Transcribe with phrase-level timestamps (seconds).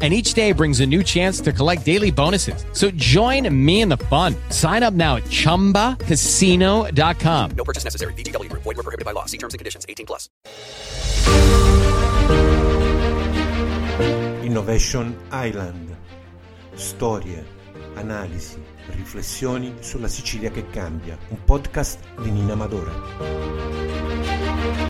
[0.00, 2.64] and each day brings a new chance to collect daily bonuses.
[2.72, 4.36] So join me in the fun.
[4.50, 7.50] Sign up now at ChumbaCasino.com.
[7.56, 8.12] No purchase necessary.
[8.12, 8.62] VGW Group.
[8.62, 9.24] Void were prohibited by law.
[9.24, 9.84] See terms and conditions.
[9.88, 10.28] 18 plus.
[14.44, 15.96] Innovation Island.
[16.74, 17.44] Storie,
[17.94, 21.18] analisi, riflessioni sulla Sicilia che cambia.
[21.28, 22.92] Un podcast di Nina Amadore.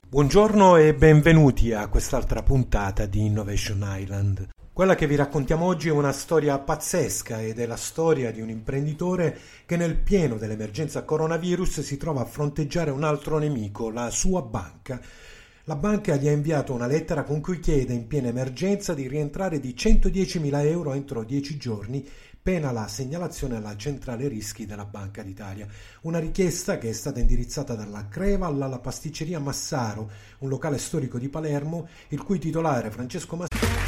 [0.09, 4.49] Buongiorno e benvenuti a quest'altra puntata di Innovation Island.
[4.79, 8.49] Quella che vi raccontiamo oggi è una storia pazzesca ed è la storia di un
[8.49, 14.41] imprenditore che nel pieno dell'emergenza coronavirus si trova a fronteggiare un altro nemico, la sua
[14.43, 15.01] banca.
[15.65, 19.59] La banca gli ha inviato una lettera con cui chiede in piena emergenza di rientrare
[19.59, 22.09] di 110.000 euro entro 10 giorni
[22.41, 25.67] pena la segnalazione alla centrale rischi della Banca d'Italia.
[26.03, 31.29] Una richiesta che è stata indirizzata dalla Creval alla pasticceria Massaro, un locale storico di
[31.29, 33.88] Palermo, il cui titolare Francesco Massaro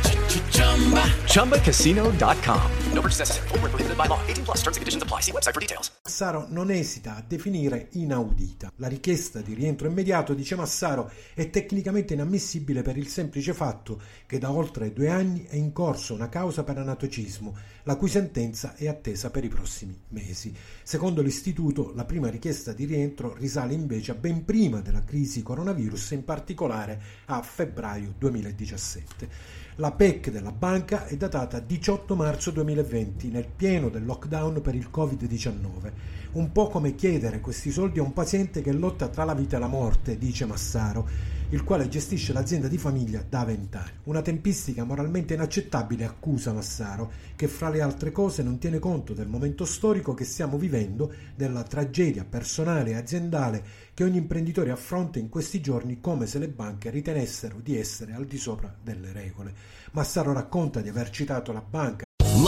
[1.31, 2.71] ChumbaCasino.com.
[2.93, 3.47] No purchase necessary.
[3.61, 4.19] Were prohibited by law.
[4.27, 4.57] 18 plus.
[4.61, 5.21] Terms and conditions apply.
[5.21, 5.91] See website for details.
[6.03, 8.71] Massaro non esita a definire inaudita.
[8.75, 14.39] La richiesta di rientro immediato, dice Massaro, è tecnicamente inammissibile per il semplice fatto che
[14.39, 18.87] da oltre due anni è in corso una causa per anatocismo, la cui sentenza è
[18.87, 20.53] attesa per i prossimi mesi.
[20.83, 26.11] Secondo l'istituto, la prima richiesta di rientro risale invece a ben prima della crisi coronavirus,
[26.11, 29.69] in particolare a febbraio 2017.
[29.81, 34.91] La PEC della banca è datata 18 marzo 2020, nel pieno del lockdown per il
[34.93, 35.91] Covid-19.
[36.33, 39.59] Un po' come chiedere questi soldi a un paziente che lotta tra la vita e
[39.59, 41.07] la morte, dice Massaro,
[41.51, 43.91] il quale gestisce l'azienda di famiglia da vent'anni.
[44.05, 49.27] Una tempistica moralmente inaccettabile, accusa Massaro, che fra le altre cose non tiene conto del
[49.27, 53.63] momento storico che stiamo vivendo, della tragedia personale e aziendale
[53.93, 58.25] che ogni imprenditore affronta in questi giorni come se le banche ritenessero di essere al
[58.25, 59.53] di sopra delle regole.
[59.91, 62.05] Massaro racconta di aver citato la banca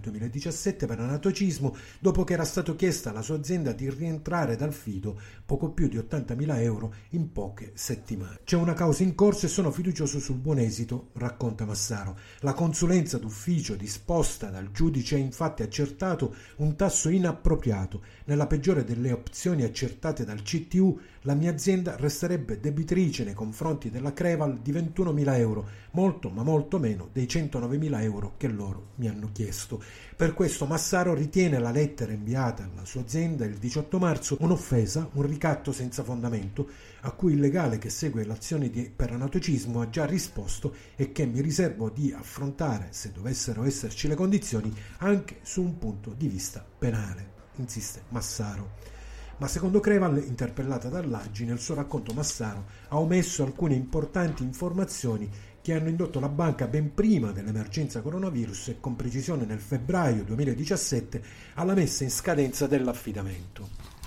[0.00, 4.72] Nel 2017 per anatocismo, dopo che era stato chiesta alla sua azienda di rientrare dal
[4.72, 8.40] fido poco più di 80.000 euro in poche settimane.
[8.44, 12.16] C'è una causa in corso e sono fiducioso sul buon esito, racconta Massaro.
[12.40, 18.02] La consulenza d'ufficio disposta dal giudice ha infatti accertato un tasso inappropriato.
[18.24, 24.14] Nella peggiore delle opzioni accertate dal CTU, la mia azienda resterebbe debitrice nei confronti della
[24.14, 29.28] Creval di 21.000 euro, molto ma molto meno dei 109.000 euro che loro mi hanno
[29.32, 29.82] chiesto.
[30.16, 35.22] Per questo Massaro ritiene la lettera inviata alla sua azienda il 18 marzo un'offesa, un
[35.22, 36.68] ricatto senza fondamento,
[37.00, 41.24] a cui il legale che segue l'azione di, per anatocismo ha già risposto e che
[41.24, 46.62] mi riservo di affrontare, se dovessero esserci le condizioni, anche su un punto di vista
[46.78, 48.98] penale, insiste Massaro.
[49.40, 55.30] Ma secondo Creval, interpellata dall'Aggi, nel suo racconto Massaro ha omesso alcune importanti informazioni
[55.62, 61.22] che hanno indotto la banca ben prima dell'emergenza coronavirus e con precisione nel febbraio 2017
[61.54, 63.99] alla messa in scadenza dell'affidamento.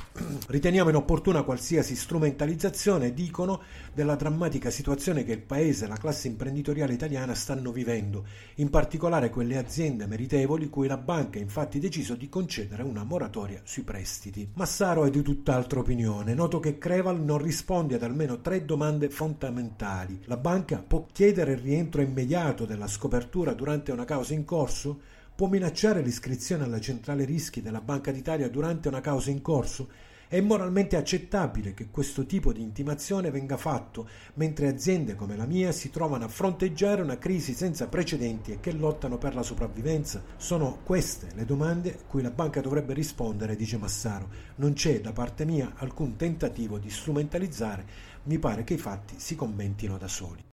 [0.48, 3.62] Riteniamo inopportuna qualsiasi strumentalizzazione, dicono,
[3.94, 8.26] della drammatica situazione che il Paese e la classe imprenditoriale italiana stanno vivendo,
[8.56, 13.62] in particolare quelle aziende meritevoli cui la banca ha infatti deciso di concedere una moratoria
[13.64, 14.50] sui prestiti.
[14.54, 16.34] Massaro è di tutt'altra opinione.
[16.34, 20.22] Noto che Creval non risponde ad almeno tre domande fondamentali.
[20.26, 25.00] La banca può chiedere il rientro immediato della scopertura durante una causa in corso?
[25.36, 30.12] Può minacciare l'iscrizione alla centrale rischi della Banca d'Italia durante una causa in corso?
[30.34, 35.72] È moralmente accettabile che questo tipo di intimazione venga fatto mentre aziende come la mia
[35.72, 40.24] si trovano a fronteggiare una crisi senza precedenti e che lottano per la sopravvivenza?
[40.38, 44.28] Sono queste le domande cui la banca dovrebbe rispondere, dice Massaro.
[44.56, 47.86] Non c'è da parte mia alcun tentativo di strumentalizzare,
[48.24, 50.44] mi pare che i fatti si commentino da soli.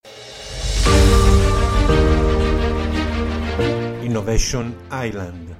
[4.01, 5.55] Innovation Island.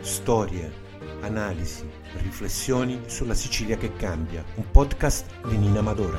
[0.00, 0.87] Storie,
[1.20, 1.88] analisi,
[2.22, 4.44] riflessioni sulla Sicilia che cambia.
[4.54, 6.18] Un podcast di Nina Amadore.